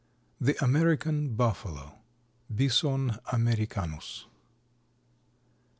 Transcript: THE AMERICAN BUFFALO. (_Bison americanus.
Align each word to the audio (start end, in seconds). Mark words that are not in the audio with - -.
THE 0.39 0.55
AMERICAN 0.63 1.35
BUFFALO. 1.35 1.99
(_Bison 2.51 3.19
americanus. 3.31 4.25